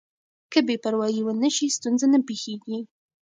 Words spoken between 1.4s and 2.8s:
شي ستونزه نه پېښېږي.